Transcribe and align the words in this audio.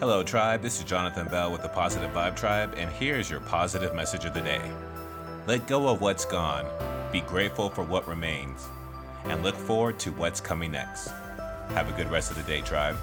Hello, 0.00 0.22
Tribe. 0.22 0.62
This 0.62 0.78
is 0.78 0.84
Jonathan 0.84 1.26
Bell 1.26 1.50
with 1.50 1.62
the 1.62 1.68
Positive 1.68 2.08
Vibe 2.12 2.36
Tribe, 2.36 2.74
and 2.76 2.88
here's 2.88 3.28
your 3.28 3.40
positive 3.40 3.96
message 3.96 4.24
of 4.24 4.32
the 4.32 4.40
day. 4.40 4.62
Let 5.48 5.66
go 5.66 5.88
of 5.88 6.00
what's 6.00 6.24
gone, 6.24 6.66
be 7.10 7.20
grateful 7.22 7.68
for 7.68 7.82
what 7.82 8.06
remains, 8.06 8.68
and 9.24 9.42
look 9.42 9.56
forward 9.56 9.98
to 9.98 10.12
what's 10.12 10.40
coming 10.40 10.70
next. 10.70 11.08
Have 11.70 11.88
a 11.88 11.96
good 11.96 12.08
rest 12.12 12.30
of 12.30 12.36
the 12.36 12.44
day, 12.44 12.60
Tribe. 12.60 12.96